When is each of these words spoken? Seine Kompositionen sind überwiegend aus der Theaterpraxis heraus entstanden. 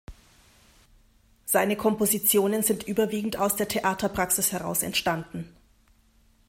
Seine 1.45 1.75
Kompositionen 1.75 2.63
sind 2.63 2.87
überwiegend 2.87 3.37
aus 3.37 3.55
der 3.55 3.67
Theaterpraxis 3.67 4.51
heraus 4.51 4.81
entstanden. 4.81 5.55